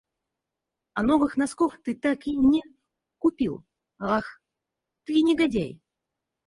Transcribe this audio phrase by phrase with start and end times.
[1.01, 2.63] А новых носков ты так и не
[3.19, 3.63] купил?
[4.17, 4.41] Ах,
[5.03, 5.79] ты негодяй!